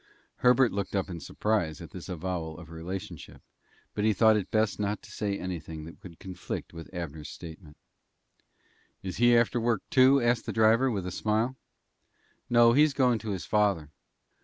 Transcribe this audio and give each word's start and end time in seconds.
Herbert 0.37 0.71
looked 0.71 0.95
up 0.95 1.11
in 1.11 1.19
surprise 1.19 1.79
at 1.79 1.91
this 1.91 2.09
avowal 2.09 2.57
of 2.57 2.71
relationship, 2.71 3.43
but 3.93 4.03
he 4.03 4.13
thought 4.13 4.35
it 4.35 4.49
best 4.49 4.79
not 4.79 5.03
to 5.03 5.11
say 5.11 5.37
anything 5.37 5.83
that 5.85 6.01
would 6.01 6.17
conflict 6.17 6.73
with 6.73 6.91
Abner's 6.91 7.29
statement. 7.29 7.77
"Is 9.03 9.17
he 9.17 9.37
after 9.37 9.61
work, 9.61 9.83
too?" 9.91 10.19
asked 10.19 10.47
the 10.47 10.53
driver, 10.53 10.89
with 10.89 11.05
a 11.05 11.11
smile. 11.11 11.55
"No; 12.49 12.73
he's 12.73 12.95
goin' 12.95 13.19
to 13.19 13.29
his 13.29 13.45
father." 13.45 13.91